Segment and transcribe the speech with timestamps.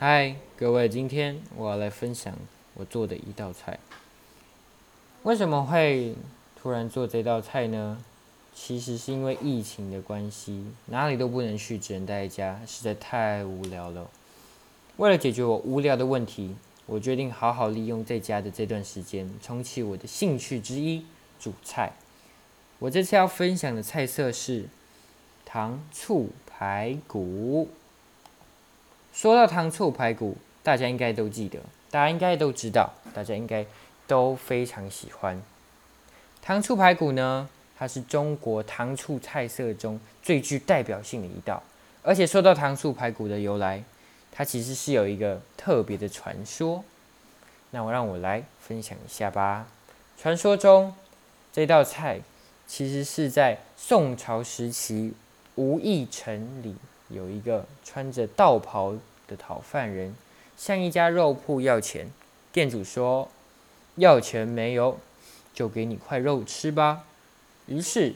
[0.00, 2.32] 嗨，各位，今天我要来分享
[2.74, 3.80] 我做的一道菜。
[5.24, 6.14] 为什么会
[6.54, 7.98] 突然做这道菜呢？
[8.54, 14.08] 其实是因为疫情的关系，哪里都不能去，只能待在家，实在太无聊了。
[14.98, 16.54] 为了解决我无聊的问题，
[16.86, 21.04] 我决定好好利用在家的这段时间，重启我的兴趣之一——
[21.40, 21.94] 煮菜。
[22.78, 24.68] 我这次要分享的菜色是
[25.44, 27.68] 糖醋排骨。
[29.20, 31.58] 说到糖醋排骨，大家应该都记得，
[31.90, 33.66] 大家应该都知道，大家应该
[34.06, 35.42] 都非常喜欢
[36.40, 37.48] 糖醋排骨呢。
[37.76, 41.60] 它是中国糖醋菜色中最具代表性的一道，
[42.04, 43.82] 而且说到糖醋排骨的由来，
[44.30, 46.84] 它其实是有一个特别的传说。
[47.72, 49.66] 那我让我来分享一下吧。
[50.16, 50.94] 传说中，
[51.52, 52.20] 这道菜
[52.68, 55.12] 其实是在宋朝时期，
[55.56, 56.76] 吴邑城里
[57.08, 58.94] 有一个穿着道袍
[59.28, 60.16] 的讨饭人，
[60.56, 62.10] 向一家肉铺要钱。
[62.50, 63.28] 店主说
[63.94, 64.98] ：“要钱没有，
[65.54, 67.04] 就给你块肉吃吧。”
[67.66, 68.14] 于是，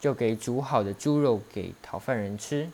[0.00, 2.70] 就给煮好的猪肉给讨饭人吃。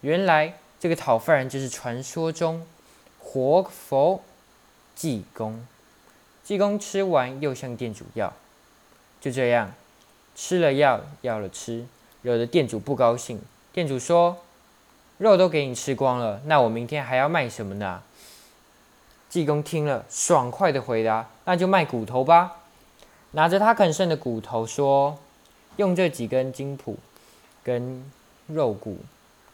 [0.00, 2.66] 原来，这个讨饭人就是传说中
[3.18, 4.22] 活佛
[4.96, 5.66] 济公。
[6.42, 8.32] 济公吃完又向店主要，
[9.20, 9.74] 就这样
[10.34, 11.86] 吃了要，要了吃，
[12.22, 13.40] 惹得店主不高兴。
[13.72, 14.38] 店主说
[15.20, 18.02] ：“肉都给你吃光了，那我明天还要卖什么呢？”
[19.30, 22.56] 济公听了，爽快的回答：“那就卖骨头吧。”
[23.32, 25.16] 拿着他啃剩的骨头说。
[25.76, 26.96] 用这几根筋脯
[27.62, 28.04] 跟
[28.48, 28.98] 肉骨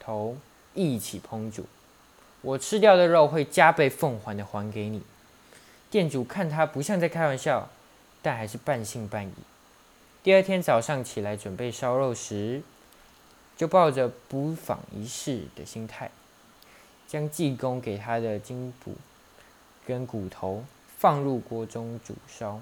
[0.00, 0.36] 头
[0.74, 1.64] 一起烹煮，
[2.40, 5.02] 我吃掉的肉会加倍奉还的还给你。
[5.88, 7.68] 店主看他不像在开玩笑，
[8.22, 9.34] 但还是半信半疑。
[10.24, 12.62] 第二天早上起来准备烧肉时，
[13.56, 16.10] 就抱着不妨一试的心态，
[17.08, 18.92] 将济公给他的筋脯
[19.86, 20.64] 跟骨头
[20.98, 22.60] 放入锅中煮烧。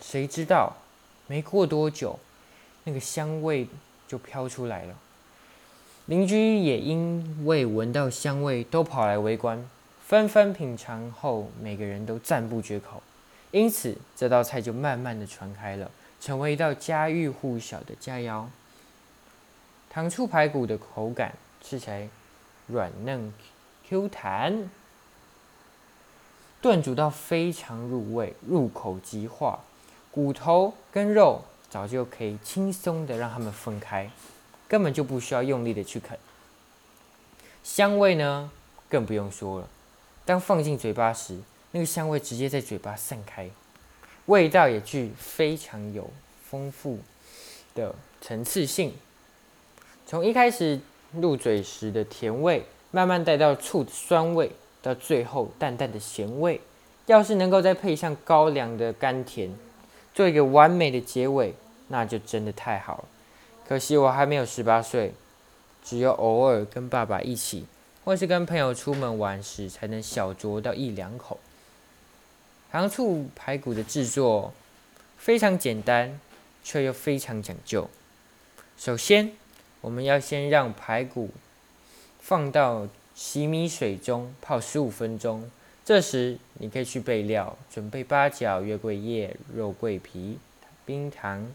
[0.00, 0.72] 谁知道
[1.26, 2.18] 没过多久。
[2.86, 3.66] 那个香味
[4.06, 4.94] 就飘出来了，
[6.04, 9.66] 邻居也因为闻到香味，都跑来围观，
[10.06, 13.02] 纷纷品尝后，每个人都赞不绝口。
[13.52, 15.90] 因此，这道菜就慢慢的传开了，
[16.20, 18.44] 成为一道家喻户晓的佳肴。
[19.94, 21.32] 糖醋排骨的口感
[21.62, 22.08] 吃起来
[22.66, 23.32] 软嫩
[23.88, 24.68] Q 弹，
[26.60, 29.60] 炖煮到非常入味，入口即化，
[30.10, 31.42] 骨头跟肉。
[31.70, 34.08] 早就可以轻松的让它们分开，
[34.68, 36.18] 根本就不需要用力的去啃。
[37.62, 38.50] 香味呢，
[38.88, 39.68] 更不用说了。
[40.24, 41.38] 当放进嘴巴时，
[41.70, 43.48] 那个香味直接在嘴巴散开，
[44.26, 46.08] 味道也具非常有
[46.48, 46.98] 丰富
[47.76, 48.92] 的层次性。
[50.14, 50.78] 从一开始
[51.14, 54.48] 入嘴时的甜味，慢慢带到醋的酸味，
[54.80, 56.60] 到最后淡淡的咸味。
[57.06, 59.52] 要是能够再配上高粱的甘甜，
[60.14, 61.52] 做一个完美的结尾。
[61.88, 63.04] 那就真的太好了，
[63.66, 65.12] 可惜我还没有十八岁，
[65.82, 67.66] 只有偶尔跟爸爸一起，
[68.04, 71.40] 或是跟朋友出门玩时，才能小酌到一两口。
[72.70, 74.52] 糖醋排骨的制作
[75.18, 76.20] 非常简单，
[76.62, 77.90] 却又非常讲究。
[78.78, 79.32] 首先，
[79.84, 81.28] 我们要先让排骨
[82.18, 85.50] 放到洗米水中泡十五分钟，
[85.84, 90.38] 这时你可以去备料，准备八角、月桂叶、肉桂皮、
[90.86, 91.52] 冰糖。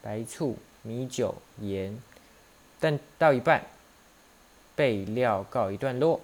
[0.00, 1.98] 白醋、米酒、盐，
[2.78, 3.64] 但到一半，
[4.76, 6.20] 备料告一段落。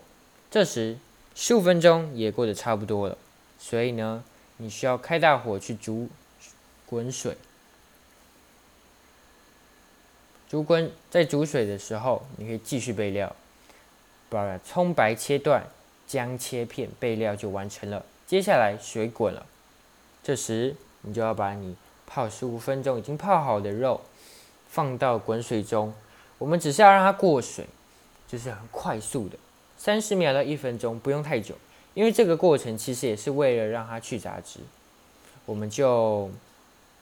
[0.51, 0.99] 这时
[1.35, 3.19] 十五分钟也过得差不多了，
[3.59, 4.23] 所以呢，
[4.59, 6.09] 你需要开大火去煮
[6.87, 7.37] 滚水。
[10.55, 13.35] 煮滚在煮水的时候，你可以继续备料，
[14.29, 15.67] 把葱白切断，
[16.07, 18.07] 姜切片，备料就完成了。
[18.25, 19.45] 接下来水滚了，
[20.23, 21.75] 这时你就要把你。
[22.07, 24.01] 泡十五分钟，已经泡好的肉
[24.69, 25.93] 放到滚水中，
[26.39, 27.67] 我们只是要让它过水，
[28.29, 29.37] 就是很快速的，
[29.77, 31.57] 三十秒到一分钟，不用太久，
[31.95, 34.61] 因为这个过程其实也是为了让它去杂质。
[35.47, 36.31] 我们就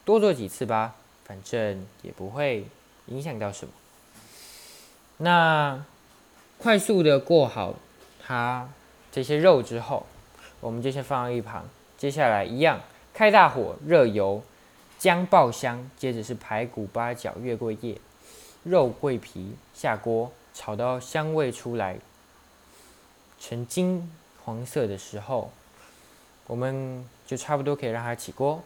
[0.06, 0.94] 多做几次吧，
[1.27, 2.65] 反正也不会
[3.07, 3.73] 影响到什么。
[5.19, 5.85] 那
[6.59, 7.75] 快速的过好
[8.25, 8.69] 它
[9.11, 10.07] 这些肉之后，
[10.61, 11.69] 我们就先放到一旁，
[11.99, 12.81] 接下来一样
[13.13, 14.43] 开大火热油。
[14.99, 17.99] 姜爆香，接着是排骨、八角、月桂叶、
[18.63, 21.99] 肉桂皮下锅炒到香味出来，
[23.41, 24.09] 呈金
[24.45, 25.51] 黄色的时候，
[26.47, 28.63] 我们就差不多可以让它起锅。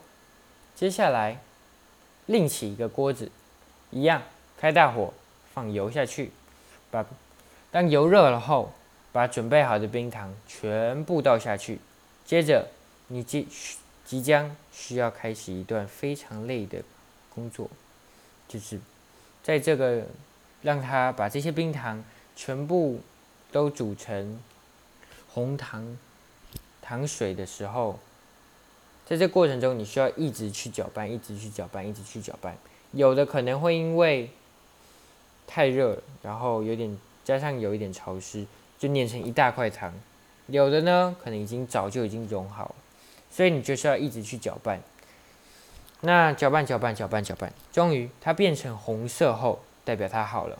[0.75, 1.41] 接下来
[2.27, 3.31] 另起一个锅子，
[3.91, 4.23] 一样
[4.59, 5.13] 开大火
[5.55, 6.31] 放油下去，
[6.91, 7.05] 把
[7.71, 8.73] 当油热了后，
[9.13, 11.79] 把准备好的冰糖全部倒下去，
[12.25, 12.69] 接着
[13.09, 13.47] 你即
[14.05, 16.83] 即将需要开始一段非常累的
[17.35, 17.71] 工作，
[18.49, 18.81] 就是
[19.43, 20.07] 在这个
[20.63, 22.05] 让它把这些冰糖
[22.35, 23.01] 全部
[23.53, 24.41] 都煮成
[25.29, 25.97] 红糖
[26.83, 27.99] 糖水的时候，
[29.05, 32.57] 在这过程中你需要一直去搅拌，一直去搅拌，一直去搅拌。
[32.97, 34.31] 有的可能会因为
[35.47, 38.45] 太热，然后有点加上有一点潮湿。
[38.79, 39.91] 就碾成一大块糖，
[40.49, 42.75] 有的呢可能已经早就已经融好了，
[43.31, 44.83] 所以你就是要一直去搅拌。
[46.03, 50.59] 那搅拌搅拌搅拌搅拌，终于它变成红色后，代表它好了。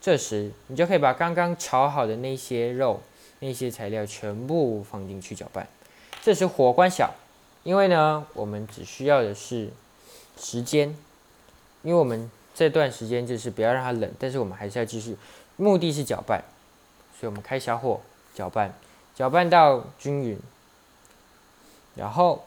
[0.00, 3.00] 这时你就可以把刚刚炒好的那些肉、
[3.38, 5.68] 那些材料全部放进去搅拌。
[6.20, 7.14] 这时火关小，
[7.62, 9.70] 因为呢我们只需要的是
[10.36, 10.96] 时间，
[11.82, 15.16] 因为我们这段时间就是不要让它冷，但是我们还是要继续，
[15.56, 16.42] 目的是搅拌。
[17.18, 18.00] 所以我们开小火
[18.34, 18.72] 搅拌，
[19.14, 20.38] 搅拌到均匀，
[21.96, 22.44] 然后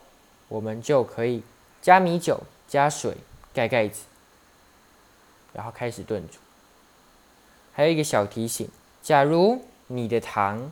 [0.47, 1.43] 我们就可以
[1.81, 3.17] 加米酒、加水、
[3.53, 4.03] 盖盖子，
[5.51, 6.37] 然后开始炖煮。
[7.73, 8.69] 还有一个小提醒：
[9.01, 10.71] 假如你的糖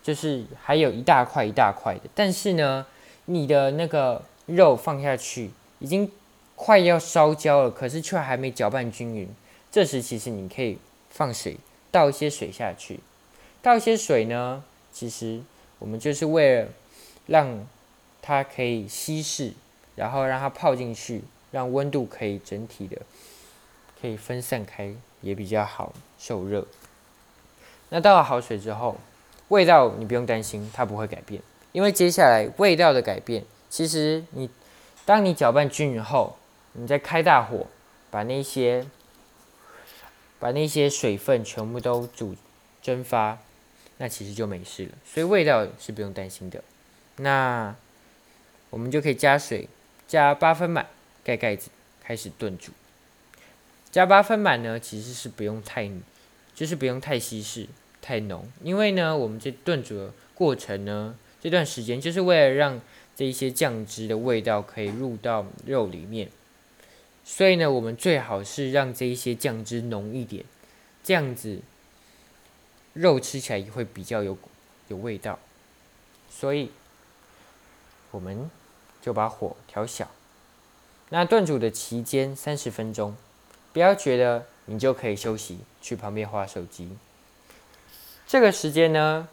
[0.00, 2.86] 就是还有一大块一大块的，但是呢，
[3.24, 5.50] 你的那个肉放下去
[5.80, 6.12] 已经
[6.56, 9.28] 快要烧焦了，可是却还没搅拌均匀，
[9.70, 10.78] 这时其实你可以
[11.10, 11.56] 放水，
[11.90, 13.00] 倒一些水下去。
[13.60, 14.62] 倒一些水呢，
[14.92, 15.40] 其实
[15.78, 16.68] 我们就是为了
[17.26, 17.66] 让
[18.22, 19.52] 它可以稀释，
[19.96, 23.02] 然后让它泡进去，让温度可以整体的
[24.00, 26.66] 可以分散开，也比较好受热。
[27.88, 28.96] 那倒了好水之后，
[29.48, 31.42] 味道你不用担心，它不会改变，
[31.72, 34.48] 因为接下来味道的改变，其实你
[35.04, 36.36] 当你搅拌均匀后，
[36.74, 37.66] 你再开大火，
[38.10, 38.86] 把那些
[40.38, 42.36] 把那些水分全部都煮
[42.80, 43.38] 蒸发。
[43.98, 46.62] 那其实就没事了，所以味道是不用担心的。
[47.18, 47.76] 那
[48.70, 49.68] 我们就可以加水，
[50.08, 50.88] 加八分满，
[51.22, 51.70] 盖盖子，
[52.02, 52.72] 开始炖煮。
[53.92, 55.88] 加八分满呢，其实是不用太，
[56.56, 57.68] 就是不用太稀释、
[58.02, 62.80] 太浓，因为呢，我们这炖煮的过程呢，这段时间就是为了让
[63.14, 66.28] 这一些酱汁的味道可以入到肉里面，
[67.24, 70.44] 所以呢，我们最好是让这一些酱汁浓一点，
[71.02, 71.60] 这样子。
[72.92, 74.38] 肉吃起来也会比较有
[74.86, 75.36] 有味道，
[76.30, 76.70] 所以
[78.12, 78.48] 我们
[79.02, 80.08] 就把火调小。
[81.08, 83.16] 那炖煮的期间三十分钟，
[83.72, 86.96] 不要觉得你就可以休息，去旁边划手机。
[88.28, 89.28] 这个时间呢，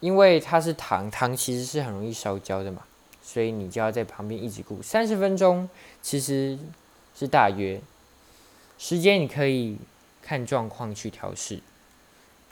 [0.00, 2.84] 因为它是糖，糖其实是很容易烧焦的嘛，
[3.22, 4.82] 所以你就要在旁边一直顾。
[4.82, 5.66] 三十分钟
[6.02, 6.58] 其实
[7.18, 7.80] 是大约
[8.78, 9.76] 时间，你可以
[10.22, 11.58] 看状况去调试。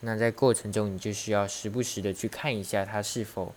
[0.01, 3.55] 那在过程中，你就需要时不时的去看一下它是否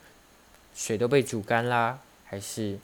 [0.75, 2.77] 水都被煮干啦，还是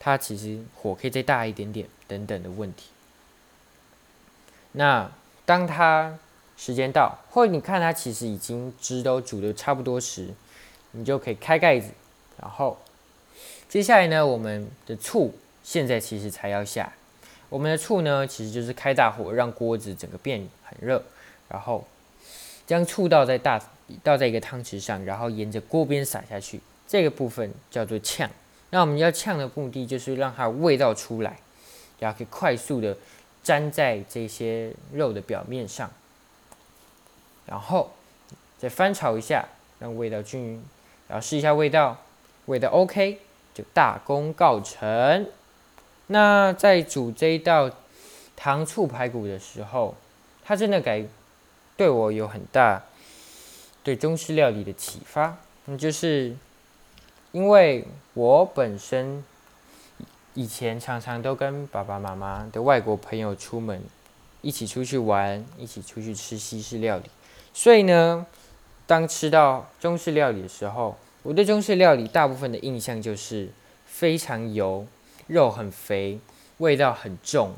[0.00, 2.88] 它其实火可以再大一点点等等的问题。
[4.72, 5.12] 那
[5.46, 6.18] 当它
[6.56, 10.34] 时间到，或者你看它其实已经汁都煮的差不多时，
[10.90, 11.92] 你就可以开盖子。
[12.40, 12.78] 然后
[13.68, 16.92] 接下来呢，我们的醋现在其实才要下。
[17.50, 21.02] 我们的醋呢，其实就是开大火，让锅子整个变很热，
[21.50, 21.86] 然后。
[22.66, 23.60] 将醋倒在大
[24.04, 28.30] 倒在一个汤匙上，然后沿着锅边洒下去，这个部分叫做呛。
[28.70, 31.36] 那我们要呛的目的就是让它味道出来，
[31.98, 32.96] 然后可以快速的
[33.42, 35.90] 粘在这些肉的表面上，
[37.44, 37.90] 然后
[38.56, 39.48] 再翻炒一下，
[39.80, 40.64] 让味道均匀，
[41.08, 41.98] 然后试一下味道，
[42.46, 43.18] 味道 OK
[43.52, 45.26] 就大功告成。
[46.12, 47.70] 那在煮这一道
[48.34, 49.94] 糖醋排骨的时候，
[50.44, 51.04] 它真的改。
[51.76, 52.82] 对我有很大
[53.82, 56.36] 对中式料理的启发，那就是
[57.32, 59.24] 因为我本身
[60.34, 63.82] 以前常常都跟爸爸妈妈的外国朋友出门，
[64.42, 67.04] 一起出去玩，一起出去吃西式料理，
[67.54, 68.26] 所以呢，
[68.86, 73.48] 当吃到中式料理的时候，我对中式料理大部分的印象就是
[73.86, 74.86] 非常油，
[75.30, 76.18] 肉很肥，
[76.58, 77.54] 味道很重，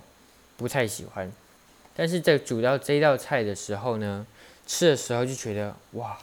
[0.57, 1.33] 不太喜欢。
[1.97, 4.27] 但是在煮到这道菜的时候呢，
[4.67, 6.19] 吃的时候就觉得哇，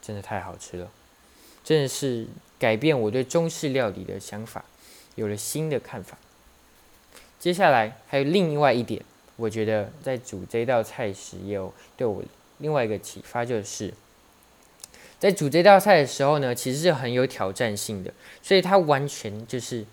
[0.00, 0.90] 真的太好吃了，
[1.64, 2.26] 真的是
[2.58, 4.64] 改变我对中式料理的想法，
[5.16, 6.16] 有了新的看法。
[7.38, 9.02] 接下来还有另外一点，
[9.36, 12.22] 我觉得在煮这道菜时也有对我
[12.58, 13.92] 另外一个启发，就是
[15.18, 19.84] 在煮这道菜的时候呢，其实是很有挑战性的，所以它完全就是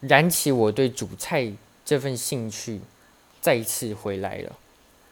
[0.00, 1.52] 燃起我对煮菜
[1.84, 2.80] 这份兴趣。
[3.42, 4.58] 再次回来了，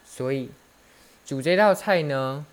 [0.06, 0.50] 所以
[1.24, 2.44] 煮这道菜呢，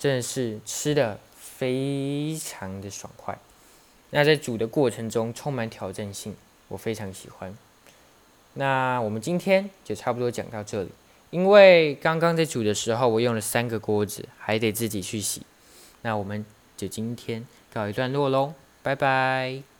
[0.00, 3.38] 真的是吃的非常的爽快。
[4.10, 6.34] 那在煮的过程中充满挑战性，
[6.66, 7.56] 我非常喜欢。
[8.54, 10.88] 那我们今天就差不多讲到这里，
[11.30, 15.42] 因为刚刚在煮的时候我用了三个锅子，还得自己去洗。
[16.02, 16.44] 那我们
[16.76, 19.73] 就今天告一段落喽，拜拜。